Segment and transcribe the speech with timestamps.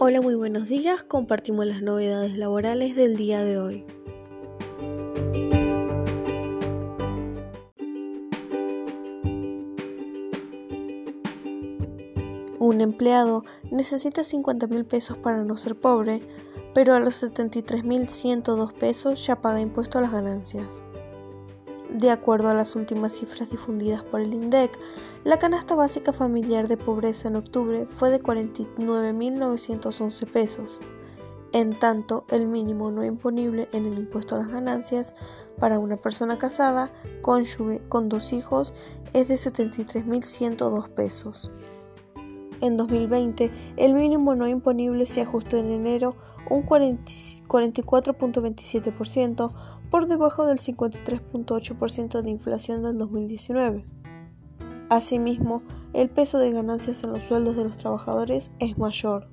[0.00, 1.04] Hola, muy buenos días.
[1.04, 3.84] Compartimos las novedades laborales del día de hoy.
[12.58, 16.22] Un empleado necesita 50 mil pesos para no ser pobre,
[16.74, 20.82] pero a los 73.102 pesos ya paga impuesto a las ganancias.
[21.94, 24.76] De acuerdo a las últimas cifras difundidas por el INDEC,
[25.22, 30.80] la canasta básica familiar de pobreza en octubre fue de 49.911 pesos.
[31.52, 35.14] En tanto, el mínimo no imponible en el impuesto a las ganancias
[35.60, 36.90] para una persona casada,
[37.22, 38.74] cónyuge con dos hijos,
[39.12, 41.52] es de 73.102 pesos.
[42.64, 46.16] En 2020, el mínimo no imponible se ajustó en enero
[46.48, 49.52] un 44.27%
[49.90, 53.84] por debajo del 53.8% de inflación del 2019.
[54.88, 59.28] Asimismo, el peso de ganancias en los sueldos de los trabajadores es mayor.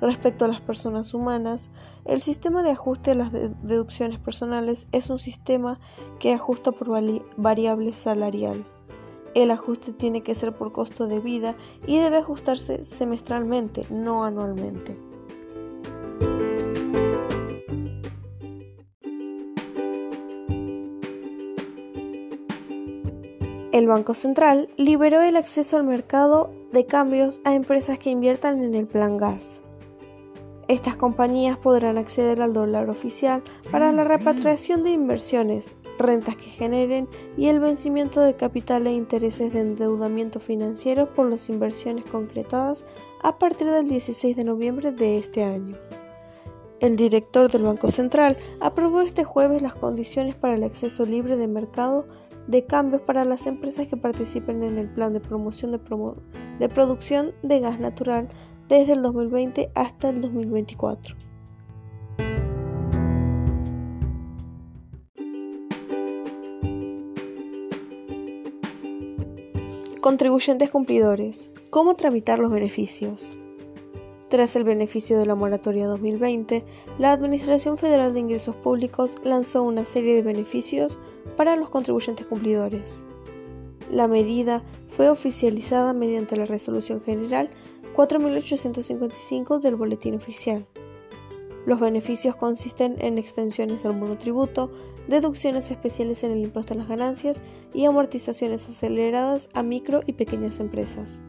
[0.00, 1.72] Respecto a las personas humanas,
[2.04, 5.80] el sistema de ajuste a las deducciones personales es un sistema
[6.20, 6.90] que ajusta por
[7.36, 8.64] variable salarial.
[9.34, 11.54] El ajuste tiene que ser por costo de vida
[11.86, 14.96] y debe ajustarse semestralmente, no anualmente.
[23.72, 28.74] El Banco Central liberó el acceso al mercado de cambios a empresas que inviertan en
[28.74, 29.62] el plan gas.
[30.70, 37.08] Estas compañías podrán acceder al dólar oficial para la repatriación de inversiones, rentas que generen
[37.36, 42.86] y el vencimiento de capital e intereses de endeudamiento financiero por las inversiones concretadas
[43.20, 45.76] a partir del 16 de noviembre de este año.
[46.78, 51.48] El director del Banco Central aprobó este jueves las condiciones para el acceso libre de
[51.48, 52.06] mercado
[52.46, 57.60] de cambios para las empresas que participen en el plan de promoción de, producción de
[57.60, 58.28] gas natural
[58.70, 61.16] desde el 2020 hasta el 2024.
[70.00, 71.50] Contribuyentes cumplidores.
[71.70, 73.32] ¿Cómo tramitar los beneficios?
[74.28, 76.64] Tras el beneficio de la moratoria 2020,
[76.98, 81.00] la Administración Federal de Ingresos Públicos lanzó una serie de beneficios
[81.36, 83.02] para los contribuyentes cumplidores.
[83.90, 87.50] La medida fue oficializada mediante la Resolución General
[88.00, 90.66] 4855 del Boletín Oficial.
[91.66, 94.70] Los beneficios consisten en extensiones del monotributo,
[95.06, 97.42] deducciones especiales en el impuesto a las ganancias
[97.74, 101.20] y amortizaciones aceleradas a micro y pequeñas empresas.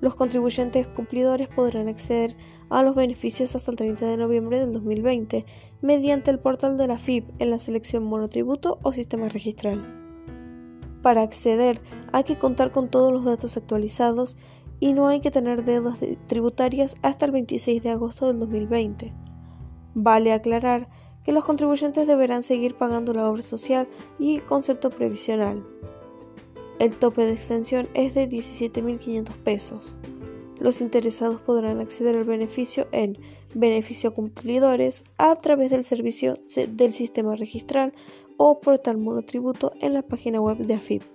[0.00, 2.36] Los contribuyentes cumplidores podrán acceder
[2.70, 5.44] a los beneficios hasta el 30 de noviembre del 2020
[5.82, 10.04] mediante el portal de la FIP en la selección monotributo o sistema registral.
[11.02, 11.80] Para acceder
[12.12, 14.36] hay que contar con todos los datos actualizados
[14.80, 19.12] y no hay que tener deudas tributarias hasta el 26 de agosto del 2020.
[19.94, 20.88] Vale aclarar
[21.24, 25.64] que los contribuyentes deberán seguir pagando la obra social y el concepto previsional.
[26.78, 29.94] El tope de extensión es de 17.500 pesos.
[30.58, 33.18] Los interesados podrán acceder al beneficio en
[33.54, 36.36] Beneficio Cumplidores a través del servicio
[36.68, 37.92] del sistema registral
[38.36, 41.13] o portal monotributo en la página web de AFIP.